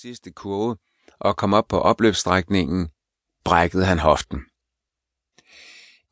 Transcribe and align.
sidste 0.00 0.30
kurve 0.32 0.76
og 1.20 1.36
kom 1.36 1.54
op 1.54 1.68
på 1.68 1.80
opløbsstrækningen, 1.80 2.88
brækkede 3.44 3.84
han 3.84 3.98
hoften. 3.98 4.40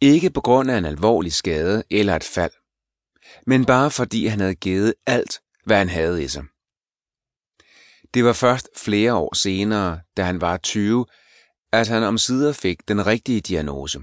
Ikke 0.01 0.31
på 0.31 0.41
grund 0.41 0.71
af 0.71 0.79
en 0.79 0.85
alvorlig 0.85 1.33
skade 1.33 1.83
eller 1.91 2.17
et 2.17 2.25
fald, 2.25 2.53
men 3.47 3.65
bare 3.65 3.91
fordi 3.91 4.27
han 4.27 4.41
havde 4.41 4.55
givet 4.55 4.95
alt, 5.07 5.41
hvad 5.65 5.77
han 5.79 5.89
havde 5.89 6.25
i 6.25 6.29
sig. 6.29 6.45
Det 8.15 8.25
var 8.25 8.33
først 8.33 8.69
flere 8.77 9.15
år 9.15 9.35
senere, 9.35 10.01
da 10.17 10.23
han 10.23 10.41
var 10.41 10.57
20, 10.57 11.07
at 11.73 11.89
han 11.89 12.03
omsider 12.03 12.53
fik 12.53 12.89
den 12.89 13.07
rigtige 13.07 13.41
diagnose. 13.41 14.01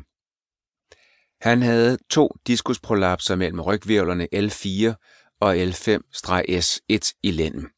Han 1.41 1.61
havde 1.61 1.97
to 2.09 2.35
diskusprolapser 2.47 3.35
mellem 3.35 3.59
rygvirvlerne 3.59 4.27
L4 4.35 4.95
og 5.39 5.55
L5-S1 5.55 7.19
i 7.23 7.31
lænden. 7.31 7.69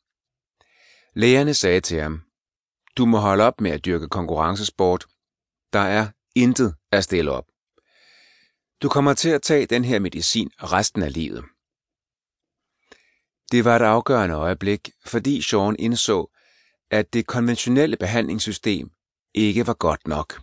Lægerne 1.15 1.53
sagde 1.53 1.81
til 1.81 2.01
ham, 2.01 2.21
du 2.97 3.05
må 3.05 3.17
holde 3.17 3.43
op 3.43 3.61
med 3.61 3.71
at 3.71 3.85
dyrke 3.85 4.07
konkurrencesport. 4.07 5.05
Der 5.73 5.79
er 5.79 6.07
intet 6.35 6.75
at 6.91 7.03
stille 7.03 7.31
op. 7.31 7.45
Du 8.81 8.89
kommer 8.89 9.13
til 9.13 9.29
at 9.29 9.41
tage 9.41 9.65
den 9.65 9.85
her 9.85 9.99
medicin 9.99 10.49
resten 10.57 11.03
af 11.03 11.13
livet. 11.13 11.43
Det 13.51 13.65
var 13.65 13.75
et 13.75 13.81
afgørende 13.81 14.35
øjeblik, 14.35 14.89
fordi 15.05 15.41
Sean 15.41 15.75
indså, 15.79 16.31
at 16.91 17.13
det 17.13 17.27
konventionelle 17.27 17.97
behandlingssystem 17.97 18.89
ikke 19.33 19.67
var 19.67 19.73
godt 19.73 20.07
nok. 20.07 20.41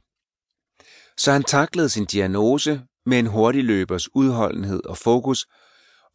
Så 1.17 1.33
han 1.33 1.45
taklede 1.45 1.89
sin 1.89 2.05
diagnose 2.05 2.83
med 3.07 3.19
en 3.19 3.27
hurtig 3.27 3.65
løbers 3.65 4.15
udholdenhed 4.15 4.87
og 4.87 4.99
fokus 4.99 5.47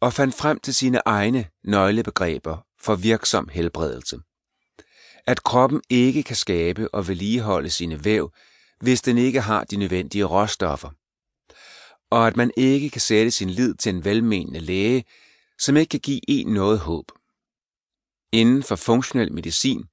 og 0.00 0.12
fandt 0.12 0.34
frem 0.34 0.60
til 0.60 0.74
sine 0.74 1.00
egne 1.04 1.48
nøglebegreber 1.64 2.66
for 2.80 2.96
virksom 2.96 3.48
helbredelse. 3.48 4.18
At 5.26 5.42
kroppen 5.42 5.82
ikke 5.90 6.22
kan 6.22 6.36
skabe 6.36 6.94
og 6.94 7.08
vedligeholde 7.08 7.70
sine 7.70 8.04
væv, 8.04 8.32
hvis 8.80 9.02
den 9.02 9.18
ikke 9.18 9.40
har 9.40 9.64
de 9.64 9.76
nødvendige 9.76 10.24
råstoffer. 10.24 10.90
Og 12.10 12.26
at 12.26 12.36
man 12.36 12.50
ikke 12.56 12.90
kan 12.90 13.00
sætte 13.00 13.30
sin 13.30 13.50
lid 13.50 13.74
til 13.74 13.94
en 13.94 14.04
velmenende 14.04 14.60
læge, 14.60 15.04
som 15.58 15.76
ikke 15.76 15.90
kan 15.90 16.00
give 16.00 16.20
en 16.28 16.46
noget 16.46 16.78
håb. 16.78 17.12
Inden 18.32 18.62
for 18.62 18.76
funktionel 18.76 19.32
medicin, 19.32 19.84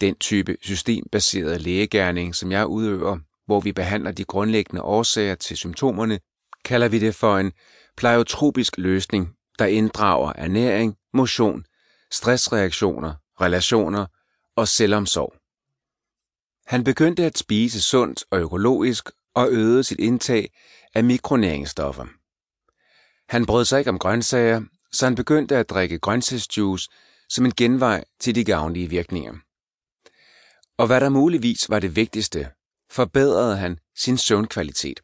den 0.00 0.14
type 0.14 0.56
systembaseret 0.62 1.60
lægegærning, 1.60 2.34
som 2.34 2.52
jeg 2.52 2.66
udøver, 2.66 3.18
hvor 3.46 3.60
vi 3.60 3.72
behandler 3.72 4.12
de 4.12 4.24
grundlæggende 4.24 4.82
årsager 4.82 5.34
til 5.34 5.56
symptomerne, 5.56 6.20
kalder 6.64 6.88
vi 6.88 6.98
det 6.98 7.14
for 7.14 7.38
en 7.38 7.52
pleiotropisk 7.96 8.78
løsning, 8.78 9.28
der 9.58 9.66
inddrager 9.66 10.32
ernæring, 10.36 10.96
motion, 11.12 11.64
stressreaktioner, 12.10 13.14
relationer 13.40 14.06
og 14.56 14.68
selvomsorg. 14.68 15.34
Han 16.66 16.84
begyndte 16.84 17.24
at 17.24 17.38
spise 17.38 17.82
sundt 17.82 18.24
og 18.30 18.40
økologisk 18.40 19.10
og 19.34 19.48
øgede 19.50 19.84
sit 19.84 20.00
indtag 20.00 20.52
af 20.94 21.04
mikronæringsstoffer. 21.04 22.06
Han 23.28 23.46
brød 23.46 23.64
sig 23.64 23.78
ikke 23.78 23.90
om 23.90 23.98
grøntsager, 23.98 24.62
så 24.92 25.06
han 25.06 25.14
begyndte 25.14 25.56
at 25.56 25.70
drikke 25.70 25.98
grøntsagsjuice 25.98 26.88
som 27.28 27.44
en 27.44 27.54
genvej 27.54 28.04
til 28.20 28.34
de 28.34 28.44
gavnlige 28.44 28.88
virkninger. 28.88 29.34
Og 30.78 30.86
hvad 30.86 31.00
der 31.00 31.08
muligvis 31.08 31.70
var 31.70 31.80
det 31.80 31.96
vigtigste, 31.96 32.50
forbedrede 32.90 33.56
han 33.56 33.78
sin 33.96 34.18
søvnkvalitet. 34.18 35.00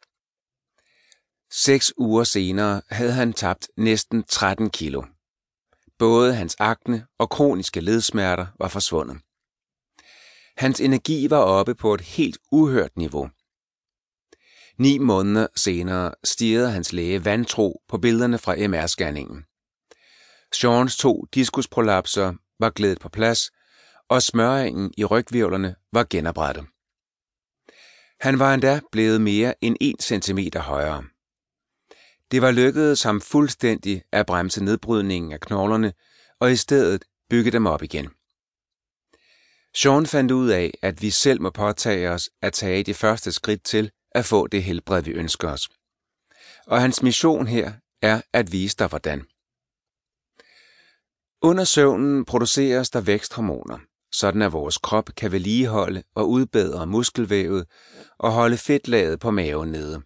Seks 1.50 1.92
uger 1.96 2.24
senere 2.24 2.82
havde 2.90 3.12
han 3.12 3.32
tabt 3.32 3.68
næsten 3.76 4.24
13 4.24 4.70
kilo. 4.70 5.02
Både 5.98 6.34
hans 6.34 6.56
akne 6.58 7.06
og 7.18 7.30
kroniske 7.30 7.80
ledsmerter 7.80 8.46
var 8.58 8.68
forsvundet. 8.68 9.20
Hans 10.56 10.80
energi 10.80 11.30
var 11.30 11.38
oppe 11.38 11.74
på 11.74 11.94
et 11.94 12.00
helt 12.00 12.38
uhørt 12.52 12.96
niveau. 12.96 13.30
Ni 14.78 14.98
måneder 14.98 15.46
senere 15.56 16.14
stirrede 16.24 16.70
hans 16.70 16.92
læge 16.92 17.24
vantro 17.24 17.82
på 17.88 17.98
billederne 17.98 18.38
fra 18.38 18.54
MR-scanningen. 18.56 19.44
Seans 20.52 20.96
to 20.96 21.24
diskusprolapser 21.34 22.34
var 22.60 22.70
glædet 22.70 23.00
på 23.00 23.08
plads, 23.08 23.50
og 24.08 24.22
smøringen 24.22 24.94
i 24.96 25.04
rygvirvlerne 25.04 25.74
var 25.92 26.06
genoprettet. 26.10 26.64
Han 28.20 28.38
var 28.38 28.54
endda 28.54 28.80
blevet 28.92 29.20
mere 29.20 29.54
end 29.64 29.76
1 29.80 30.02
cm 30.02 30.38
højere. 30.58 31.04
Det 32.30 32.42
var 32.42 32.50
lykkedes 32.50 33.02
ham 33.02 33.20
fuldstændig 33.20 34.02
at 34.12 34.26
bremse 34.26 34.64
nedbrydningen 34.64 35.32
af 35.32 35.40
knoglerne 35.40 35.92
og 36.40 36.52
i 36.52 36.56
stedet 36.56 37.04
bygge 37.30 37.50
dem 37.50 37.66
op 37.66 37.82
igen. 37.82 38.10
Sean 39.74 40.06
fandt 40.06 40.30
ud 40.30 40.48
af, 40.48 40.70
at 40.82 41.02
vi 41.02 41.10
selv 41.10 41.40
må 41.40 41.50
påtage 41.50 42.10
os 42.10 42.30
at 42.42 42.52
tage 42.52 42.82
de 42.82 42.94
første 42.94 43.32
skridt 43.32 43.64
til 43.64 43.90
at 44.10 44.24
få 44.24 44.46
det 44.46 44.62
helbred, 44.62 45.02
vi 45.02 45.10
ønsker 45.10 45.48
os. 45.48 45.68
Og 46.66 46.80
hans 46.80 47.02
mission 47.02 47.46
her 47.46 47.72
er 48.02 48.20
at 48.32 48.52
vise 48.52 48.76
dig 48.76 48.86
hvordan. 48.86 49.26
Under 51.42 51.64
søvnen 51.64 52.24
produceres 52.24 52.90
der 52.90 53.00
væksthormoner, 53.00 53.78
sådan 54.12 54.42
at 54.42 54.52
vores 54.52 54.78
krop 54.78 55.10
kan 55.16 55.32
vedligeholde 55.32 56.02
og 56.14 56.30
udbedre 56.30 56.86
muskelvævet 56.86 57.66
og 58.18 58.32
holde 58.32 58.56
fedtlaget 58.56 59.20
på 59.20 59.30
maven 59.30 59.68
nede. 59.68 60.02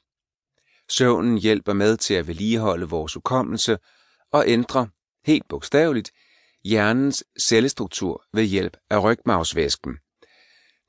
Søvnen 0.88 1.38
hjælper 1.38 1.72
med 1.72 1.96
til 1.96 2.14
at 2.14 2.26
vedligeholde 2.26 2.88
vores 2.88 3.14
hukommelse 3.14 3.78
og 4.32 4.44
ændre, 4.46 4.88
helt 5.24 5.48
bogstaveligt, 5.48 6.10
hjernens 6.68 7.24
cellestruktur 7.40 8.24
ved 8.32 8.44
hjælp 8.44 8.76
af 8.90 9.02
rygmavsvæsken, 9.02 9.92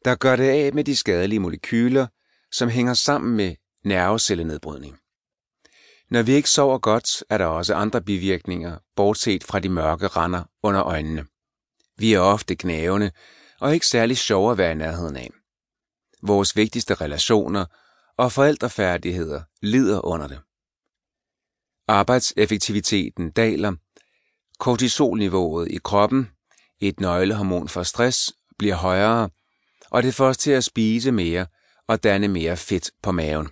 der 0.05 0.15
gør 0.15 0.35
det 0.35 0.49
af 0.49 0.73
med 0.73 0.83
de 0.83 0.95
skadelige 0.95 1.39
molekyler, 1.39 2.07
som 2.51 2.69
hænger 2.69 2.93
sammen 2.93 3.35
med 3.35 3.55
nervecellenedbrydning. 3.83 4.97
Når 6.09 6.21
vi 6.21 6.31
ikke 6.33 6.49
sover 6.49 6.79
godt, 6.79 7.23
er 7.29 7.37
der 7.37 7.45
også 7.45 7.75
andre 7.75 8.01
bivirkninger, 8.01 8.77
bortset 8.95 9.43
fra 9.43 9.59
de 9.59 9.69
mørke 9.69 10.07
render 10.07 10.43
under 10.63 10.83
øjnene. 10.83 11.25
Vi 11.97 12.13
er 12.13 12.19
ofte 12.19 12.55
knævende 12.55 13.11
og 13.59 13.73
ikke 13.73 13.87
særlig 13.87 14.17
sjove 14.17 14.51
at 14.51 14.57
være 14.57 14.71
i 14.71 14.75
nærheden 14.75 15.15
af. 15.15 15.29
Vores 16.21 16.55
vigtigste 16.55 16.93
relationer 16.93 17.65
og 18.17 18.31
forældrefærdigheder 18.31 19.41
lider 19.61 20.05
under 20.05 20.27
det. 20.27 20.39
Arbejdseffektiviteten 21.87 23.31
daler, 23.31 23.73
kortisolniveauet 24.59 25.67
i 25.71 25.79
kroppen, 25.83 26.29
et 26.79 26.99
nøglehormon 26.99 27.69
for 27.69 27.83
stress, 27.83 28.33
bliver 28.57 28.75
højere, 28.75 29.29
og 29.89 30.03
det 30.03 30.13
får 30.13 30.27
os 30.27 30.37
til 30.37 30.51
at 30.51 30.63
spise 30.63 31.11
mere 31.11 31.45
og 31.87 32.03
danne 32.03 32.27
mere 32.27 32.57
fedt 32.57 32.91
på 33.03 33.11
maven. 33.11 33.49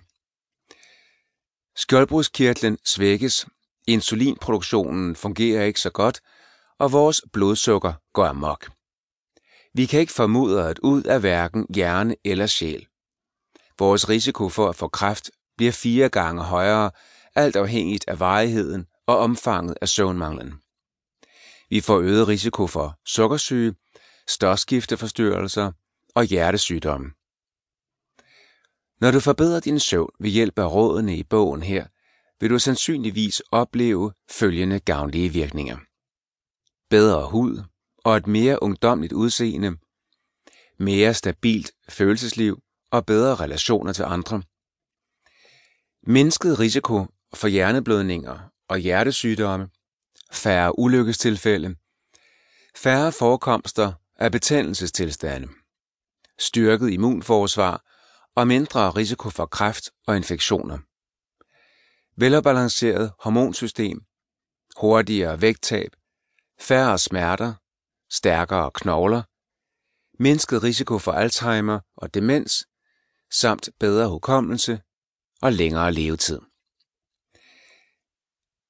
Skjoldbruskkirtlen 1.76 2.78
svækkes, 2.84 3.46
insulinproduktionen 3.86 5.16
fungerer 5.16 5.64
ikke 5.64 5.80
så 5.80 5.90
godt, 5.90 6.20
og 6.78 6.92
vores 6.92 7.22
blodsukker 7.32 7.92
går 8.12 8.26
amok. 8.26 8.70
Vi 9.74 9.86
kan 9.86 10.00
ikke 10.00 10.12
få 10.12 10.26
mudderet 10.26 10.78
ud 10.78 11.02
af 11.02 11.20
hverken 11.20 11.66
hjerne 11.74 12.16
eller 12.24 12.46
sjæl. 12.46 12.86
Vores 13.78 14.08
risiko 14.08 14.48
for 14.48 14.68
at 14.68 14.76
få 14.76 14.88
kræft 14.88 15.30
bliver 15.56 15.72
fire 15.72 16.08
gange 16.08 16.42
højere, 16.42 16.90
alt 17.34 17.56
afhængigt 17.56 18.04
af 18.08 18.20
varigheden 18.20 18.86
og 19.06 19.18
omfanget 19.18 19.76
af 19.80 19.88
søvnmanglen. 19.88 20.54
Vi 21.70 21.80
får 21.80 22.00
øget 22.00 22.28
risiko 22.28 22.66
for 22.66 22.98
sukkersyge, 23.06 23.74
stofskifteforstyrrelser 24.28 25.72
og 26.14 26.24
hjertesygdomme. 26.24 27.10
Når 29.00 29.10
du 29.10 29.20
forbedrer 29.20 29.60
din 29.60 29.80
søvn 29.80 30.10
ved 30.20 30.30
hjælp 30.30 30.58
af 30.58 30.72
rådene 30.72 31.16
i 31.16 31.22
bogen 31.22 31.62
her, 31.62 31.86
vil 32.40 32.50
du 32.50 32.58
sandsynligvis 32.58 33.42
opleve 33.52 34.12
følgende 34.30 34.80
gavnlige 34.80 35.28
virkninger. 35.28 35.78
Bedre 36.90 37.28
hud 37.28 37.62
og 38.04 38.16
et 38.16 38.26
mere 38.26 38.62
ungdomligt 38.62 39.12
udseende, 39.12 39.76
mere 40.78 41.14
stabilt 41.14 41.72
følelsesliv 41.88 42.62
og 42.90 43.06
bedre 43.06 43.34
relationer 43.34 43.92
til 43.92 44.02
andre. 44.02 44.42
Mindsket 46.06 46.58
risiko 46.58 47.06
for 47.34 47.48
hjerneblødninger 47.48 48.38
og 48.68 48.78
hjertesygdomme, 48.78 49.68
færre 50.32 50.78
ulykkestilfælde, 50.78 51.76
færre 52.76 53.12
forekomster 53.12 53.92
af 54.16 54.32
betændelsestilstande, 54.32 55.48
styrket 56.38 56.90
immunforsvar 56.90 57.84
og 58.34 58.46
mindre 58.46 58.90
risiko 58.90 59.30
for 59.30 59.46
kræft 59.46 59.90
og 60.06 60.16
infektioner. 60.16 60.78
Velafbalanceret 62.20 63.12
hormonsystem, 63.20 64.00
hurtigere 64.76 65.40
vægttab, 65.40 65.90
færre 66.60 66.98
smerter, 66.98 67.54
stærkere 68.10 68.70
knogler, 68.70 69.22
mindsket 70.22 70.62
risiko 70.62 70.98
for 70.98 71.12
Alzheimer 71.12 71.80
og 71.96 72.14
demens, 72.14 72.66
samt 73.30 73.68
bedre 73.80 74.08
hukommelse 74.08 74.80
og 75.42 75.52
længere 75.52 75.92
levetid. 75.92 76.40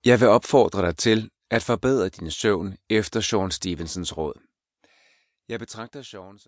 Jeg 0.04 0.20
vil 0.20 0.28
opfordre 0.28 0.82
dig 0.82 0.96
til 0.96 1.30
at 1.50 1.62
forbedre 1.62 2.08
din 2.08 2.30
søvn 2.30 2.76
efter 2.90 3.20
Sean 3.20 3.50
Stevensons 3.50 4.16
råd. 4.16 4.34
Jeg 5.48 5.58
betragter 5.58 6.02
Sean 6.02 6.38
som 6.38 6.44